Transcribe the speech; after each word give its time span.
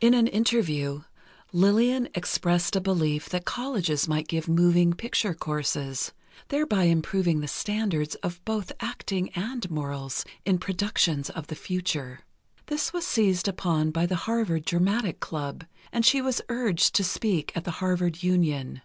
In 0.00 0.14
an 0.14 0.28
interview, 0.28 1.02
Lillian 1.52 2.08
expressed 2.14 2.76
a 2.76 2.80
belief 2.80 3.28
that 3.30 3.44
colleges 3.46 4.06
might 4.06 4.28
give 4.28 4.46
moving 4.46 4.92
picture 4.92 5.34
courses, 5.34 6.12
thereby 6.50 6.84
improving 6.84 7.40
the 7.40 7.48
standards 7.48 8.14
of 8.22 8.40
both 8.44 8.70
acting 8.78 9.30
and 9.30 9.68
morals 9.68 10.24
in 10.44 10.58
productions 10.58 11.30
of 11.30 11.48
the 11.48 11.56
future. 11.56 12.20
This 12.66 12.92
was 12.92 13.04
seized 13.04 13.48
upon 13.48 13.90
by 13.90 14.06
the 14.06 14.14
Harvard 14.30 14.64
Dramatic 14.64 15.18
Club, 15.18 15.64
and 15.90 16.06
she 16.06 16.22
was 16.22 16.40
urged 16.48 16.94
to 16.94 17.02
speak 17.02 17.50
at 17.56 17.64
the 17.64 17.72
Harvard 17.82 18.22
Union. 18.22 18.82